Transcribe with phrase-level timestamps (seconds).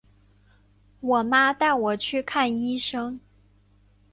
[0.99, 3.19] 我妈带我去看医生